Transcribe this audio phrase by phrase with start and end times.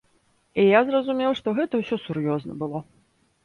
[0.63, 2.87] І я зразумеў, што гэта ўсё сур'ёзна было.